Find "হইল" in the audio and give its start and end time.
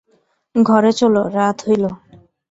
1.65-1.83